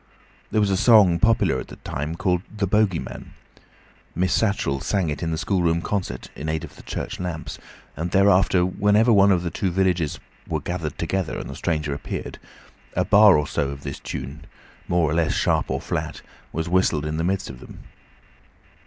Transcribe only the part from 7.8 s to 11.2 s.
and thereafter whenever one or two of the villagers were gathered